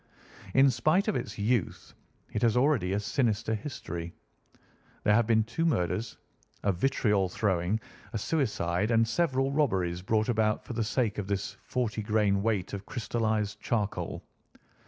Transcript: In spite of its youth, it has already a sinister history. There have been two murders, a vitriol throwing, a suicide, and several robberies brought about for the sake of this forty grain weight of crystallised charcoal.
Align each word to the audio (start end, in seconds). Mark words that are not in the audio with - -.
In 0.55 0.71
spite 0.71 1.07
of 1.07 1.15
its 1.15 1.37
youth, 1.37 1.93
it 2.33 2.41
has 2.41 2.57
already 2.57 2.91
a 2.93 2.99
sinister 2.99 3.53
history. 3.53 4.15
There 5.03 5.13
have 5.13 5.27
been 5.27 5.43
two 5.43 5.63
murders, 5.63 6.17
a 6.63 6.71
vitriol 6.71 7.29
throwing, 7.29 7.79
a 8.11 8.17
suicide, 8.17 8.89
and 8.89 9.07
several 9.07 9.51
robberies 9.51 10.01
brought 10.01 10.27
about 10.29 10.65
for 10.65 10.73
the 10.73 10.83
sake 10.83 11.19
of 11.19 11.27
this 11.27 11.55
forty 11.61 12.01
grain 12.01 12.41
weight 12.41 12.73
of 12.73 12.87
crystallised 12.87 13.59
charcoal. 13.59 14.23